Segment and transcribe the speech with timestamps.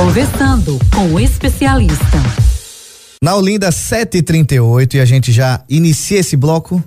[0.00, 2.16] Conversando com o especialista.
[3.22, 6.82] Na Olinda 738 e a gente já inicia esse bloco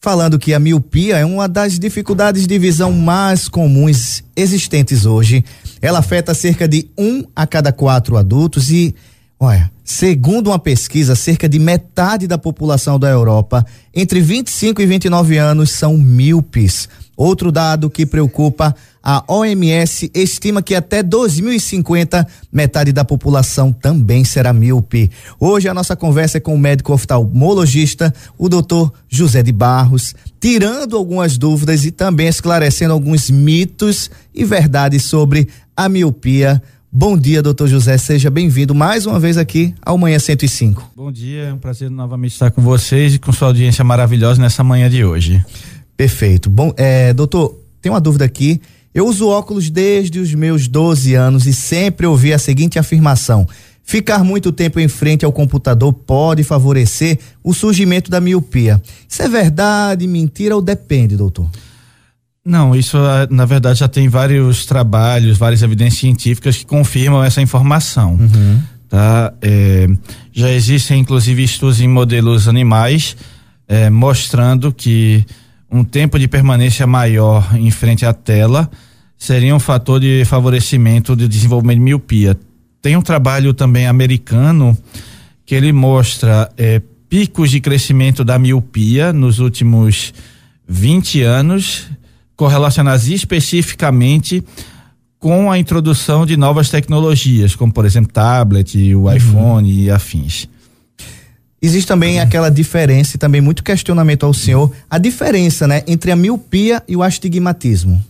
[0.00, 5.44] falando que a miopia é uma das dificuldades de visão mais comuns existentes hoje.
[5.80, 8.96] Ela afeta cerca de um a cada quatro adultos e,
[9.38, 13.64] olha, segundo uma pesquisa, cerca de metade da população da Europa
[13.94, 16.88] entre 25 e 29 anos são míopes.
[17.16, 24.52] Outro dado que preocupa a OMS estima que até 2050 metade da população também será
[24.52, 25.10] míope.
[25.38, 30.96] Hoje a nossa conversa é com o médico oftalmologista, o doutor José de Barros, tirando
[30.96, 36.62] algumas dúvidas e também esclarecendo alguns mitos e verdades sobre a miopia.
[36.92, 37.96] Bom dia, doutor José.
[37.96, 40.90] Seja bem-vindo mais uma vez aqui ao Manhã 105.
[40.96, 44.64] Bom dia, é um prazer novamente estar com vocês e com sua audiência maravilhosa nessa
[44.64, 45.42] manhã de hoje.
[45.96, 46.50] Perfeito.
[46.50, 48.60] Bom, é, doutor, tem uma dúvida aqui.
[48.94, 53.46] Eu uso óculos desde os meus 12 anos e sempre ouvi a seguinte afirmação:
[53.82, 58.82] ficar muito tempo em frente ao computador pode favorecer o surgimento da miopia.
[59.08, 61.48] Isso é verdade, mentira ou depende, doutor?
[62.44, 67.40] Não, isso ah, na verdade já tem vários trabalhos, várias evidências científicas que confirmam essa
[67.40, 68.14] informação.
[68.14, 68.60] Uhum.
[68.88, 69.32] Tá?
[69.40, 69.86] É,
[70.32, 73.16] já existem inclusive estudos em modelos animais
[73.68, 75.24] é, mostrando que
[75.70, 78.68] um tempo de permanência maior em frente à tela
[79.20, 82.36] seria um fator de favorecimento do desenvolvimento de miopia.
[82.80, 84.76] Tem um trabalho também americano
[85.44, 90.14] que ele mostra é, picos de crescimento da miopia nos últimos
[90.66, 91.86] 20 anos,
[92.34, 94.42] correlacionados especificamente
[95.18, 99.14] com a introdução de novas tecnologias, como por exemplo tablet, o uhum.
[99.14, 100.48] iPhone e afins.
[101.60, 102.22] Existe também uhum.
[102.22, 106.96] aquela diferença e também muito questionamento ao senhor, a diferença, né, entre a miopia e
[106.96, 108.02] o astigmatismo.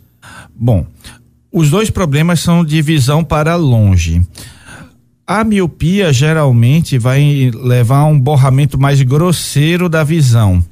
[0.63, 0.85] Bom,
[1.51, 4.21] os dois problemas são de visão para longe.
[5.27, 10.63] A miopia geralmente vai levar a um borramento mais grosseiro da visão.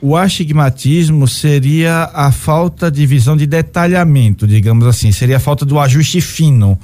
[0.00, 5.78] O astigmatismo seria a falta de visão de detalhamento, digamos assim, seria a falta do
[5.78, 6.78] ajuste fino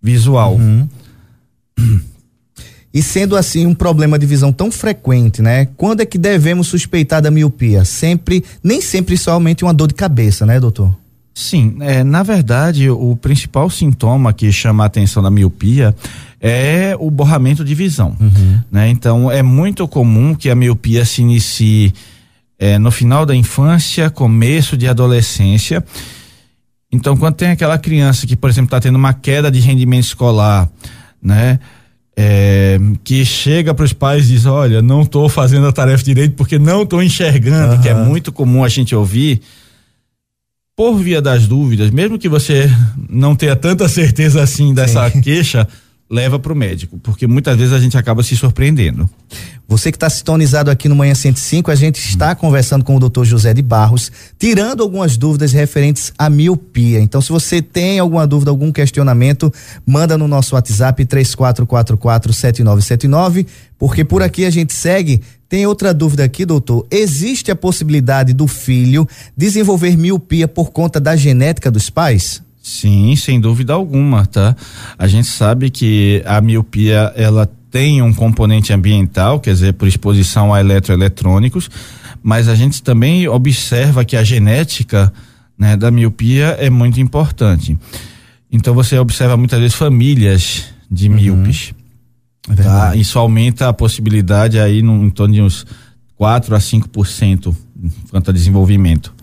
[0.00, 0.54] visual.
[0.54, 0.88] Uhum.
[2.92, 5.68] E sendo assim um problema de visão tão frequente, né?
[5.76, 7.84] Quando é que devemos suspeitar da miopia?
[7.84, 10.99] Sempre, nem sempre somente uma dor de cabeça, né, doutor?
[11.34, 15.94] Sim, é, na verdade, o principal sintoma que chama a atenção da miopia
[16.40, 18.16] é o borramento de visão.
[18.20, 18.60] Uhum.
[18.70, 18.88] Né?
[18.88, 21.94] Então, é muito comum que a miopia se inicie
[22.58, 25.84] é, no final da infância, começo de adolescência.
[26.92, 30.68] Então, quando tem aquela criança que, por exemplo, está tendo uma queda de rendimento escolar,
[31.22, 31.60] né?
[32.22, 36.34] é, que chega para os pais e diz: Olha, não estou fazendo a tarefa direito
[36.34, 37.80] porque não estou enxergando, uhum.
[37.80, 39.40] que é muito comum a gente ouvir.
[40.80, 42.66] Por via das dúvidas, mesmo que você
[43.06, 45.20] não tenha tanta certeza assim dessa Sim.
[45.20, 45.68] queixa,
[46.10, 49.06] leva para o médico, porque muitas vezes a gente acaba se surpreendendo.
[49.70, 52.34] Você que está sintonizado aqui no Manhã 105, a gente está hum.
[52.34, 53.22] conversando com o Dr.
[53.22, 56.98] José de Barros, tirando algumas dúvidas referentes à miopia.
[56.98, 59.54] Então, se você tem alguma dúvida, algum questionamento,
[59.86, 63.46] manda no nosso WhatsApp 34447979,
[63.78, 65.22] porque por aqui a gente segue.
[65.48, 66.84] Tem outra dúvida aqui, doutor.
[66.90, 72.42] Existe a possibilidade do filho desenvolver miopia por conta da genética dos pais?
[72.60, 74.56] Sim, sem dúvida alguma, tá?
[74.98, 80.52] A gente sabe que a miopia ela tem um componente ambiental, quer dizer, por exposição
[80.52, 81.70] a eletroeletrônicos,
[82.22, 85.12] mas a gente também observa que a genética
[85.56, 87.78] né, da miopia é muito importante.
[88.50, 91.14] Então você observa muitas vezes famílias de uhum.
[91.14, 91.72] míopes.
[92.48, 92.96] É tá?
[92.96, 95.64] Isso aumenta a possibilidade aí no, em torno de uns
[96.16, 97.54] 4 a 5%
[98.10, 99.14] quanto a desenvolvimento.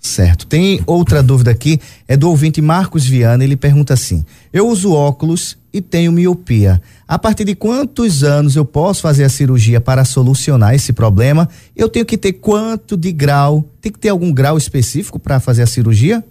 [0.00, 0.46] Certo.
[0.46, 1.78] Tem outra dúvida aqui,
[2.08, 6.80] é do ouvinte Marcos Viana, ele pergunta assim: Eu uso óculos e tenho miopia.
[7.06, 11.46] A partir de quantos anos eu posso fazer a cirurgia para solucionar esse problema?
[11.76, 13.68] Eu tenho que ter quanto de grau?
[13.80, 16.24] Tem que ter algum grau específico para fazer a cirurgia?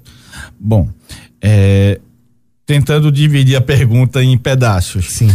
[0.60, 0.90] Bom,
[1.40, 2.00] é,
[2.66, 5.12] tentando dividir a pergunta em pedaços.
[5.12, 5.30] Sim.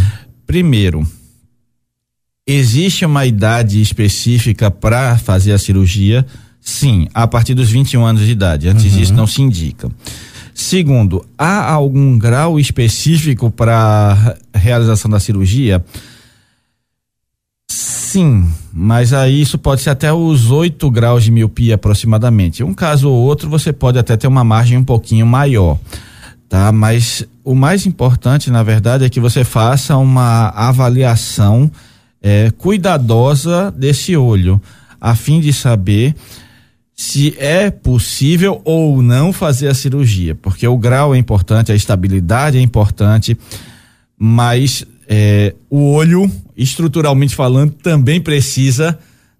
[0.45, 1.07] Primeiro,
[2.45, 6.25] existe uma idade específica para fazer a cirurgia?
[6.65, 8.67] Sim, a partir dos 21 anos de idade.
[8.67, 8.97] Antes uhum.
[8.97, 9.87] disso não se indica.
[10.51, 15.85] Segundo, há algum grau específico para realização da cirurgia?
[17.69, 22.63] Sim, mas aí isso pode ser até os 8 graus de miopia aproximadamente.
[22.63, 25.77] Um caso ou outro você pode até ter uma margem um pouquinho maior,
[26.49, 26.71] tá?
[26.71, 31.69] Mas o mais importante, na verdade, é que você faça uma avaliação
[32.23, 34.59] é, cuidadosa desse olho,
[34.99, 36.15] a fim de saber
[36.95, 42.57] se é possível ou não fazer a cirurgia, porque o grau é importante, a estabilidade
[42.57, 43.37] é importante,
[44.17, 48.97] mas é, o olho, estruturalmente falando, também precisa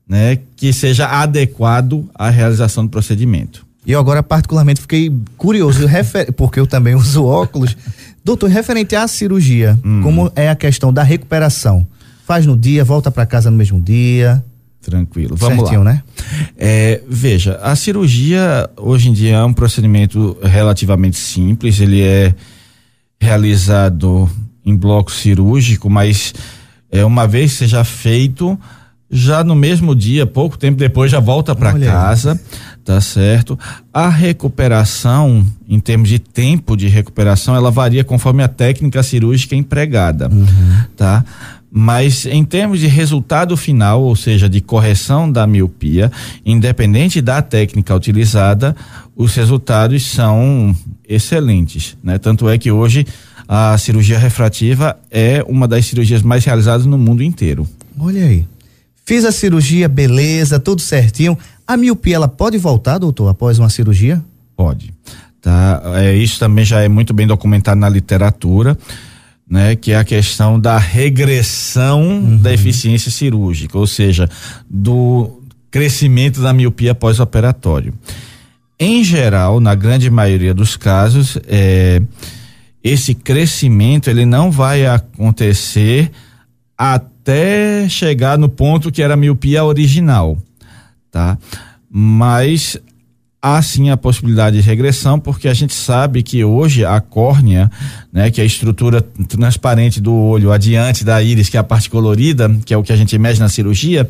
[0.07, 3.66] né, que seja adequado à realização do procedimento.
[3.86, 5.88] E eu agora particularmente fiquei curioso,
[6.36, 7.78] porque eu também uso óculos.
[8.24, 10.01] Doutor, referente à cirurgia, hum.
[10.01, 11.88] como é a questão da recuperação?
[12.25, 14.44] Faz no dia, volta para casa no mesmo dia?
[14.86, 15.94] Tranquilo, vamos Certinho, lá.
[15.94, 16.04] né?
[16.56, 22.36] É, veja, a cirurgia hoje em dia é um procedimento relativamente simples, ele é
[23.20, 24.30] realizado
[24.64, 26.36] em bloco cirúrgico, mas
[26.92, 28.60] é uma vez seja feito,
[29.10, 32.40] já no mesmo dia, pouco tempo depois já volta para casa,
[32.84, 33.58] tá certo?
[33.92, 40.30] A recuperação, em termos de tempo de recuperação, ela varia conforme a técnica cirúrgica empregada,
[40.32, 40.46] uhum.
[40.96, 41.26] tá?
[41.77, 46.10] Mas em termos de resultado final, ou seja, de correção da miopia,
[46.45, 48.74] independente da técnica utilizada,
[49.13, 50.74] os resultados são
[51.06, 52.18] excelentes, né?
[52.18, 53.06] Tanto é que hoje
[53.45, 57.68] a cirurgia refrativa é uma das cirurgias mais realizadas no mundo inteiro.
[58.00, 58.45] Olha aí.
[59.06, 61.38] Fiz a cirurgia, beleza, tudo certinho.
[61.68, 64.24] A miopia, ela pode voltar, doutor, após uma cirurgia?
[64.56, 64.94] Pode.
[65.42, 65.81] Tá?
[65.95, 68.77] É, isso também já é muito bem documentado na literatura,
[69.50, 69.76] né?
[69.76, 72.38] Que é a questão da regressão uhum.
[72.38, 74.30] da eficiência cirúrgica, ou seja,
[74.70, 77.94] do crescimento da miopia pós-operatório.
[78.80, 82.02] Em geral, na grande maioria dos casos, é,
[82.84, 86.12] esse crescimento ele não vai acontecer
[86.78, 90.38] até chegar no ponto que era a miopia original,
[91.10, 91.38] tá?
[91.90, 92.78] Mas
[93.46, 97.70] há sim a possibilidade de regressão, porque a gente sabe que hoje a córnea,
[98.12, 101.88] né, que é a estrutura transparente do olho adiante da íris, que é a parte
[101.88, 104.10] colorida, que é o que a gente mexe na cirurgia,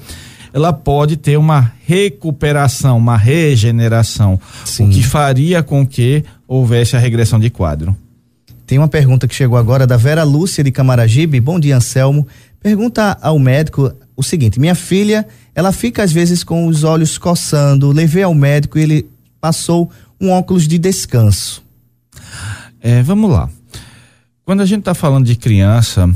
[0.54, 4.86] ela pode ter uma recuperação, uma regeneração, sim.
[4.88, 7.94] o que faria com que houvesse a regressão de quadro.
[8.66, 11.42] Tem uma pergunta que chegou agora da Vera Lúcia de Camaragibe.
[11.42, 12.26] Bom dia, Anselmo.
[12.64, 17.92] Pergunta ao médico o seguinte: minha filha, ela fica às vezes com os olhos coçando.
[17.92, 19.15] Levei ao médico e ele
[19.46, 21.64] passou um óculos de descanso.
[22.82, 23.48] É, vamos lá.
[24.44, 26.10] Quando a gente está falando de criança,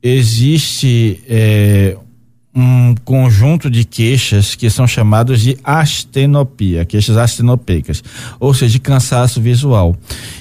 [0.00, 1.96] existe é,
[2.54, 8.00] um conjunto de queixas que são chamadas de astenopia, queixas astenopeicas,
[8.38, 9.96] ou seja, de cansaço visual.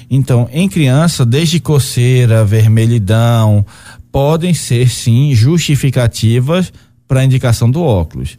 [0.07, 3.65] Então, em criança, desde coceira, vermelhidão,
[4.11, 6.71] podem ser sim justificativas
[7.07, 8.37] para a indicação do óculos.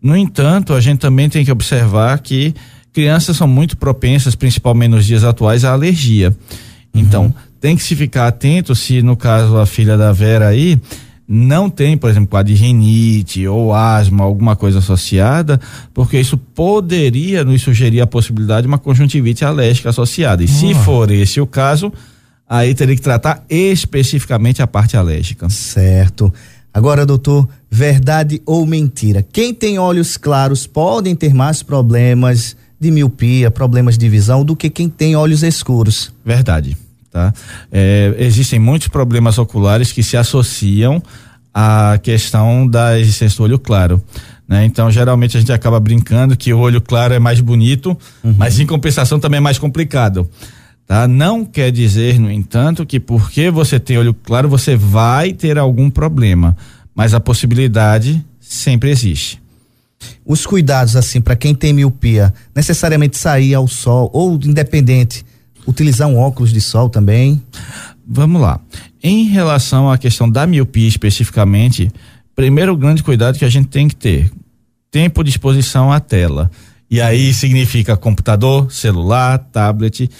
[0.00, 2.54] No entanto, a gente também tem que observar que
[2.98, 6.36] crianças são muito propensas, principalmente nos dias atuais, à alergia.
[6.92, 7.32] Então, uhum.
[7.60, 10.80] tem que se ficar atento se, no caso, a filha da Vera aí
[11.28, 15.60] não tem, por exemplo, quadro de rinite ou asma, alguma coisa associada,
[15.94, 20.42] porque isso poderia nos sugerir a possibilidade de uma conjuntivite alérgica associada.
[20.42, 20.52] E uhum.
[20.52, 21.92] se for esse o caso,
[22.48, 25.48] aí teria que tratar especificamente a parte alérgica.
[25.48, 26.34] Certo.
[26.74, 29.24] Agora, doutor, verdade ou mentira?
[29.32, 34.70] Quem tem olhos claros podem ter mais problemas de miopia, problemas de visão do que
[34.70, 36.12] quem tem olhos escuros.
[36.24, 36.76] Verdade,
[37.10, 37.32] tá?
[37.72, 41.02] É, existem muitos problemas oculares que se associam
[41.52, 44.02] à questão da existência do olho claro.
[44.46, 44.64] Né?
[44.64, 48.34] Então, geralmente a gente acaba brincando que o olho claro é mais bonito, uhum.
[48.38, 50.28] mas em compensação também é mais complicado.
[50.86, 51.06] Tá?
[51.06, 55.90] Não quer dizer, no entanto, que porque você tem olho claro, você vai ter algum
[55.90, 56.56] problema,
[56.94, 59.38] mas a possibilidade sempre existe.
[60.24, 65.24] Os cuidados, assim, para quem tem miopia, necessariamente sair ao sol ou independente,
[65.66, 67.42] utilizar um óculos de sol também?
[68.06, 68.60] Vamos lá.
[69.02, 71.90] Em relação à questão da miopia especificamente,
[72.34, 74.30] primeiro grande cuidado que a gente tem que ter:
[74.90, 76.50] tempo de exposição à tela.
[76.90, 80.10] E aí significa computador, celular, tablet,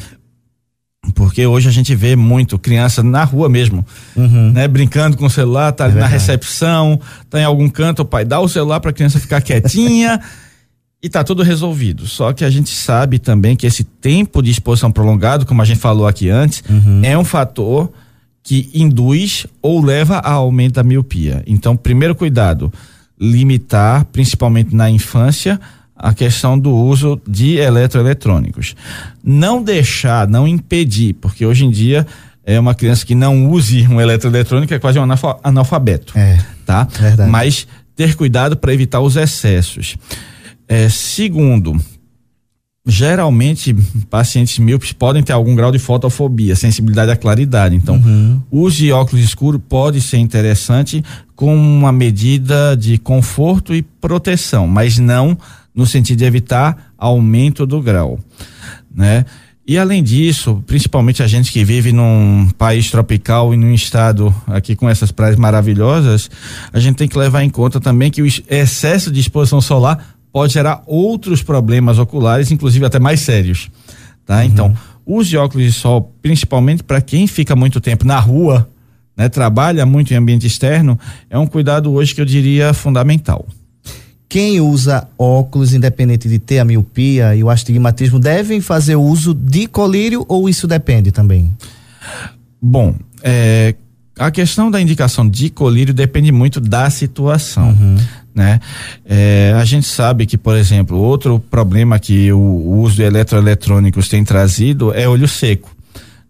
[1.15, 3.85] porque hoje a gente vê muito criança na rua mesmo,
[4.17, 4.53] uhum.
[4.53, 4.69] né?
[4.69, 8.41] Brincando com o celular, tá é na recepção, tá em algum canto, o pai dá
[8.41, 10.21] o celular para a criança ficar quietinha
[11.03, 12.07] e tá tudo resolvido.
[12.07, 15.81] Só que a gente sabe também que esse tempo de exposição prolongado, como a gente
[15.81, 17.01] falou aqui antes, uhum.
[17.05, 17.91] é um fator
[18.43, 21.43] que induz ou leva a aumento da miopia.
[21.47, 22.73] Então, primeiro cuidado,
[23.21, 25.61] limitar, principalmente na infância,
[25.99, 28.77] a questão do uso de eletroeletrônicos.
[29.23, 32.07] Não deixar, não impedir, porque hoje em dia
[32.45, 35.03] é uma criança que não use um eletroeletrônico é quase um
[35.43, 36.17] analfabeto.
[36.17, 36.85] É, tá?
[36.85, 37.31] Verdade.
[37.31, 39.97] Mas ter cuidado para evitar os excessos.
[40.69, 41.77] É, segundo,
[42.89, 43.77] geralmente
[44.09, 47.77] pacientes míopes podem ter algum grau de fotofobia, sensibilidade à claridade.
[47.77, 48.41] Então, uhum.
[48.51, 51.05] uso de óculos escuros pode ser interessante
[51.37, 55.37] com uma medida de conforto e proteção, mas não
[55.75, 58.19] no sentido de evitar aumento do grau,
[58.93, 59.27] né?
[59.67, 64.75] E além disso, principalmente a gente que vive num país tropical e num estado aqui
[64.75, 66.31] com essas praias maravilhosas,
[66.73, 70.53] a gente tem que levar em conta também que o excesso de exposição solar pode
[70.53, 73.71] gerar outros problemas oculares, inclusive até mais sérios,
[74.27, 74.39] tá?
[74.39, 74.45] Uhum.
[74.45, 78.69] Então, use óculos de sol, principalmente para quem fica muito tempo na rua,
[79.17, 83.47] né, trabalha muito em ambiente externo, é um cuidado hoje que eu diria fundamental.
[84.29, 89.67] Quem usa óculos, independente de ter a miopia e o astigmatismo, devem fazer uso de
[89.67, 91.51] colírio ou isso depende também?
[92.61, 93.75] Bom, é,
[94.19, 97.71] a questão da indicação de colírio depende muito da situação.
[97.71, 97.97] Uhum.
[98.39, 98.61] Né?
[99.05, 104.09] É, a gente sabe que, por exemplo, outro problema que o, o uso de eletroeletrônicos
[104.09, 105.77] tem trazido é olho seco.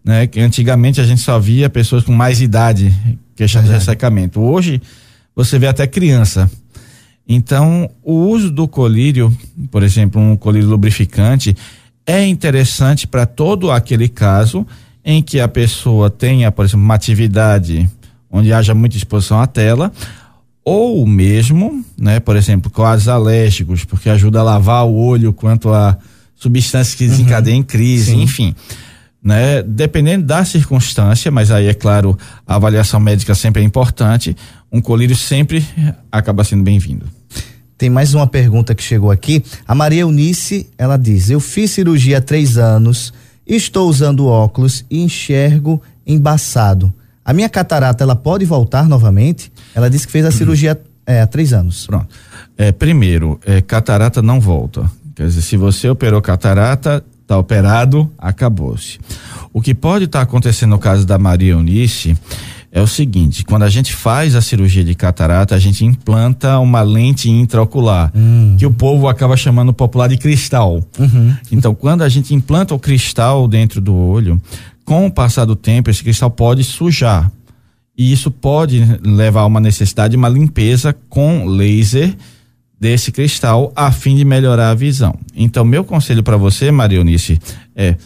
[0.03, 0.25] Né?
[0.25, 2.91] Que antigamente a gente só via pessoas com mais idade
[3.35, 4.41] queixando de ressecamento.
[4.41, 4.81] Hoje
[5.35, 6.49] você vê até criança
[7.31, 9.31] então, o uso do colírio,
[9.69, 11.55] por exemplo, um colírio lubrificante,
[12.03, 14.65] é interessante para todo aquele caso
[15.05, 17.87] em que a pessoa tenha, por exemplo, uma atividade
[18.31, 19.91] onde haja muita exposição à tela,
[20.63, 25.97] ou mesmo, né, por exemplo, quase alérgicos, porque ajuda a lavar o olho quanto a
[26.35, 27.63] substâncias que desencadeiam uhum.
[27.63, 28.21] crise, Sim.
[28.21, 28.55] enfim.
[29.21, 34.35] Né, dependendo da circunstância, mas aí é claro, a avaliação médica sempre é importante,
[34.71, 35.65] um colírio sempre
[36.09, 37.05] acaba sendo bem-vindo.
[37.77, 39.43] Tem mais uma pergunta que chegou aqui.
[39.67, 43.13] A Maria Eunice, ela diz: Eu fiz cirurgia há três anos,
[43.47, 46.93] estou usando óculos e enxergo embaçado.
[47.23, 49.51] A minha catarata, ela pode voltar novamente?
[49.73, 51.87] Ela disse que fez a cirurgia é, há três anos.
[51.87, 52.07] Pronto.
[52.57, 54.89] É, primeiro, é, catarata não volta.
[55.15, 58.99] Quer dizer, se você operou catarata, tá operado, acabou-se.
[59.51, 62.17] O que pode estar tá acontecendo no caso da Maria Eunice
[62.71, 66.81] é o seguinte: quando a gente faz a cirurgia de catarata, a gente implanta uma
[66.81, 68.55] lente intraocular, hum.
[68.57, 70.83] que o povo acaba chamando popular de cristal.
[70.97, 71.35] Uhum.
[71.51, 74.41] Então, quando a gente implanta o cristal dentro do olho,
[74.85, 77.31] com o passar do tempo, esse cristal pode sujar.
[77.99, 82.15] E isso pode levar a uma necessidade de uma limpeza com laser
[82.79, 85.13] desse cristal a fim de melhorar a visão.
[85.35, 87.37] Então, meu conselho para você, Marionice,
[87.75, 87.97] é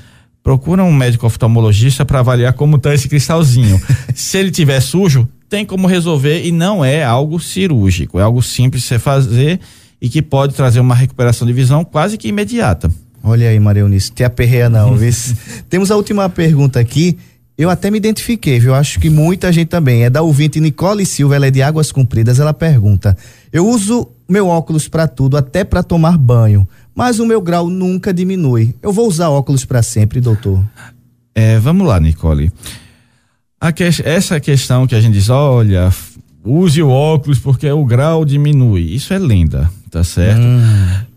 [0.42, 3.80] procura um médico oftalmologista para avaliar como está esse cristalzinho.
[4.16, 8.82] Se ele tiver sujo, tem como resolver e não é algo cirúrgico, é algo simples
[8.82, 9.60] de você fazer
[10.02, 12.90] e que pode trazer uma recuperação de visão quase que imediata.
[13.24, 15.14] Olha aí, Maria Eunice, te aperreia não, viu?
[15.70, 17.16] Temos a última pergunta aqui.
[17.58, 18.74] Eu até me identifiquei, viu?
[18.74, 20.04] Acho que muita gente também.
[20.04, 22.40] É da ouvinte Nicole Silva, ela é de Águas Compridas.
[22.40, 23.16] Ela pergunta:
[23.52, 28.14] Eu uso meu óculos para tudo, até para tomar banho mas o meu grau nunca
[28.14, 28.76] diminui.
[28.82, 30.64] Eu vou usar óculos para sempre, doutor.
[31.34, 32.52] É, vamos lá, Nicole.
[33.76, 35.92] Que, essa questão que a gente diz, olha,
[36.44, 38.94] use o óculos porque o grau diminui.
[38.94, 40.42] Isso é lenda, tá certo?
[40.42, 40.62] Hum.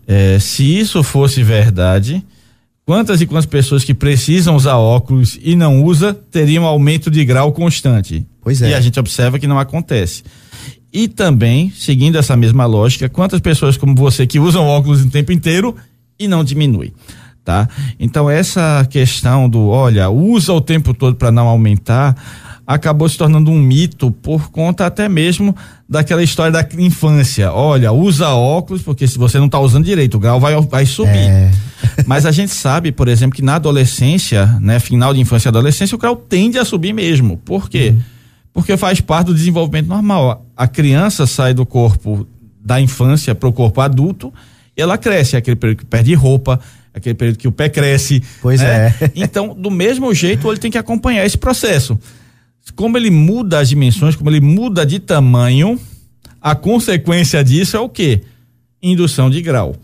[0.07, 2.25] É, se isso fosse verdade,
[2.87, 7.51] quantas e quantas pessoas que precisam usar óculos e não usa teriam aumento de grau
[7.51, 8.25] constante?
[8.41, 8.69] Pois é.
[8.69, 10.23] E a gente observa que não acontece.
[10.91, 15.33] E também, seguindo essa mesma lógica, quantas pessoas como você que usam óculos o tempo
[15.33, 15.75] inteiro
[16.17, 16.93] e não diminui,
[17.43, 17.67] tá?
[17.99, 22.15] Então essa questão do, olha, usa o tempo todo para não aumentar,
[22.65, 25.53] acabou se tornando um mito por conta até mesmo
[25.89, 27.51] daquela história da infância.
[27.51, 31.17] Olha, usa óculos porque se você não está usando direito, o grau vai, vai subir.
[31.17, 31.51] É.
[32.05, 35.95] Mas a gente sabe, por exemplo, que na adolescência, né, final de infância e adolescência,
[35.95, 37.37] o grau tende a subir mesmo.
[37.37, 37.93] Por quê?
[37.95, 38.17] Uhum
[38.57, 40.43] porque faz parte do desenvolvimento normal.
[40.57, 42.27] A criança sai do corpo
[42.59, 44.33] da infância para o corpo adulto
[44.75, 46.59] e ela cresce, é aquele período que perde roupa,
[46.91, 48.23] é aquele período que o pé cresce.
[48.41, 48.95] Pois né?
[48.99, 49.11] é.
[49.13, 51.99] Então, do mesmo jeito, ele tem que acompanhar esse processo.
[52.75, 55.79] Como ele muda as dimensões, como ele muda de tamanho,
[56.41, 58.23] a consequência disso é o quê?
[58.81, 59.75] Indução de grau,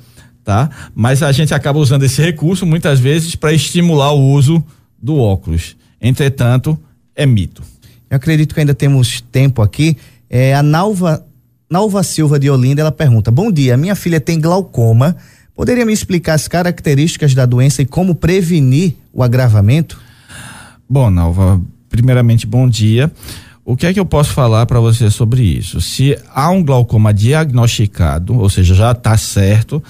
[0.44, 0.70] tá?
[0.94, 4.64] Mas a gente acaba usando esse recurso muitas vezes para estimular o uso
[5.02, 5.76] do óculos.
[6.02, 6.78] Entretanto,
[7.16, 7.64] é mito.
[8.10, 9.98] Eu acredito que ainda temos tempo aqui.
[10.30, 11.26] É, a Nalva,
[11.70, 15.16] Nalva Silva de Olinda, ela pergunta: Bom dia, minha filha tem glaucoma.
[15.56, 20.02] Poderia me explicar as características da doença e como prevenir o agravamento?
[20.90, 23.12] Bom, Nalva, primeiramente, bom dia.
[23.66, 25.80] O que é que eu posso falar para você sobre isso?
[25.80, 29.82] Se há um glaucoma diagnosticado, ou seja, já está certo,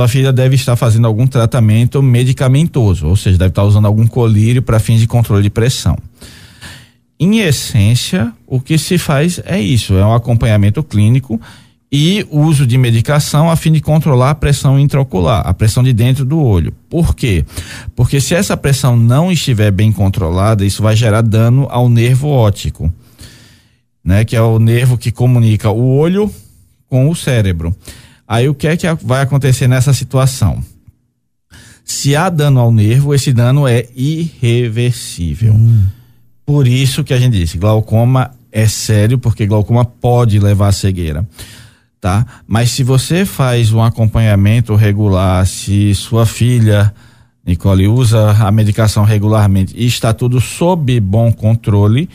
[0.00, 4.62] sua filha deve estar fazendo algum tratamento medicamentoso, ou seja, deve estar usando algum colírio
[4.62, 5.96] para fins de controle de pressão
[7.18, 11.40] em essência, o que se faz é isso: é um acompanhamento clínico
[11.90, 16.24] e uso de medicação a fim de controlar a pressão intraocular, a pressão de dentro
[16.24, 16.72] do olho.
[16.88, 17.44] Por quê?
[17.96, 22.92] Porque se essa pressão não estiver bem controlada, isso vai gerar dano ao nervo óptico,
[24.04, 24.24] né?
[24.24, 26.32] Que é o nervo que comunica o olho
[26.88, 27.74] com o cérebro.
[28.28, 30.62] Aí o que é que vai acontecer nessa situação?
[31.82, 35.54] Se há dano ao nervo, esse dano é irreversível.
[35.54, 35.86] Hum.
[36.44, 41.26] Por isso que a gente disse, glaucoma é sério, porque glaucoma pode levar à cegueira.
[42.00, 42.26] Tá?
[42.46, 46.92] Mas se você faz um acompanhamento regular, se sua filha
[47.44, 52.08] Nicole usa a medicação regularmente e está tudo sob bom controle,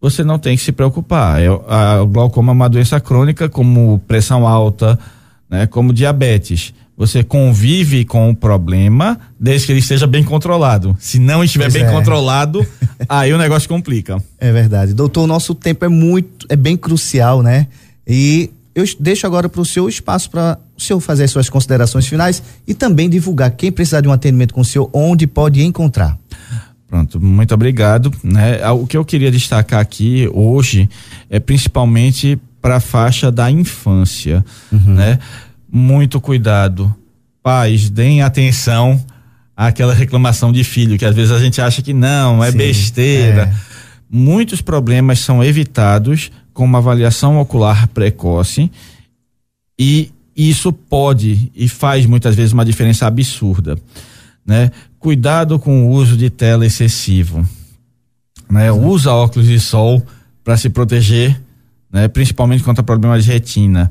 [0.00, 1.40] você não tem que se preocupar.
[1.40, 4.98] É, a, glaucoma é uma doença crônica, como pressão alta,
[5.50, 6.72] né, como diabetes.
[6.96, 10.94] Você convive com o problema desde que ele esteja bem controlado.
[11.00, 11.90] Se não estiver pois bem é.
[11.90, 12.64] controlado,
[13.08, 14.22] aí o negócio complica.
[14.38, 14.92] É verdade.
[14.92, 17.68] Doutor, o nosso tempo é muito, é bem crucial, né?
[18.06, 22.06] E eu deixo agora para o seu espaço para o senhor fazer as suas considerações
[22.06, 26.18] finais e também divulgar quem precisar de um atendimento com o senhor, onde pode encontrar.
[26.86, 28.12] Pronto, muito obrigado.
[28.22, 28.68] Né?
[28.70, 30.88] O que eu queria destacar aqui hoje
[31.30, 34.94] é principalmente para a faixa da infância, uhum.
[34.94, 35.18] né?
[35.70, 36.94] Muito cuidado.
[37.42, 39.02] Pais, deem atenção
[39.56, 43.42] àquela reclamação de filho, que às vezes a gente acha que não, é Sim, besteira.
[43.42, 43.70] É.
[44.10, 48.70] Muitos problemas são evitados com uma avaliação ocular precoce
[49.78, 53.78] e isso pode e faz muitas vezes uma diferença absurda,
[54.44, 54.70] né?
[54.98, 57.48] Cuidado com o uso de tela excessivo,
[58.50, 58.70] né?
[58.72, 60.04] Usa óculos de sol
[60.42, 61.40] para se proteger,
[61.92, 62.08] né?
[62.08, 63.90] Principalmente contra problemas de retina.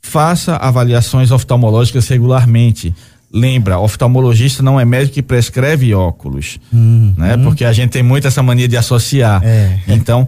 [0.00, 2.94] Faça avaliações oftalmológicas regularmente.
[3.32, 7.14] Lembra, oftalmologista não é médico que prescreve óculos, uhum.
[7.16, 7.36] né?
[7.36, 9.42] Porque a gente tem muito essa mania de associar.
[9.44, 9.80] É.
[9.86, 10.26] Então,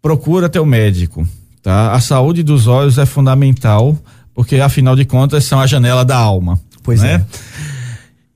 [0.00, 1.26] procura teu médico,
[1.62, 1.92] tá?
[1.92, 3.98] A saúde dos olhos é fundamental,
[4.34, 6.58] porque afinal de contas são a janela da alma.
[6.82, 7.14] Pois né?
[7.14, 7.24] é.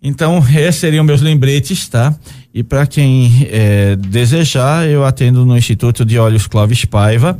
[0.02, 2.14] Então, esses seriam meus lembretes, tá?
[2.54, 7.38] E para quem é, desejar, eu atendo no Instituto de Olhos Clóvis Paiva,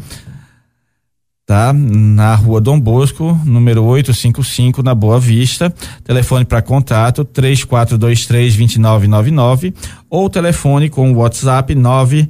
[1.47, 1.73] tá?
[1.73, 5.73] Na rua Dom Bosco, número 855, na Boa Vista.
[6.03, 9.73] Telefone para contato 3423 2999
[10.11, 12.29] ou telefone com WhatsApp 9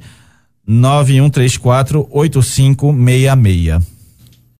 [0.67, 3.96] 9134 8566.